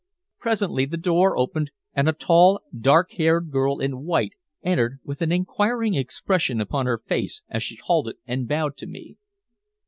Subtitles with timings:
[0.39, 4.31] Presently the door opened, and a tall dark haired girl in white
[4.63, 9.17] entered with an enquiring expression upon her face as she halted and bowed to me.